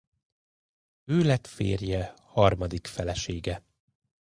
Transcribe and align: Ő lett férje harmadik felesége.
Ő 1.05 1.21
lett 1.23 1.47
férje 1.47 2.13
harmadik 2.23 2.87
felesége. 2.87 3.63